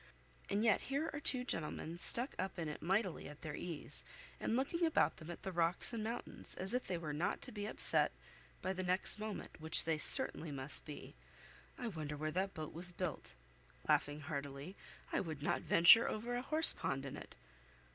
And 0.49 0.63
yet 0.63 0.81
here 0.89 1.11
are 1.13 1.19
two 1.19 1.43
gentlemen 1.43 1.99
stuck 1.99 2.33
up 2.39 2.57
in 2.57 2.67
it 2.67 2.81
mightily 2.81 3.29
at 3.29 3.41
their 3.41 3.53
ease, 3.55 4.03
and 4.39 4.55
looking 4.55 4.83
about 4.83 5.17
them 5.17 5.29
at 5.29 5.43
the 5.43 5.51
rocks 5.51 5.93
and 5.93 6.03
mountains, 6.03 6.55
as 6.55 6.73
if 6.73 6.87
they 6.87 6.97
were 6.97 7.13
not 7.13 7.39
to 7.43 7.51
be 7.51 7.67
upset 7.67 8.11
the 8.63 8.73
next 8.81 9.19
moment, 9.19 9.61
which 9.61 9.85
they 9.85 9.99
certainly 9.99 10.49
must 10.49 10.85
be. 10.87 11.13
I 11.77 11.85
wonder 11.87 12.17
where 12.17 12.31
that 12.31 12.55
boat 12.55 12.73
was 12.73 12.91
built!" 12.91 13.35
(laughing 13.87 14.21
heartily); 14.21 14.75
"I 15.11 15.19
would 15.19 15.43
not 15.43 15.61
venture 15.61 16.09
over 16.09 16.33
a 16.35 16.41
horsepond 16.41 17.05
in 17.05 17.15
it. 17.15 17.35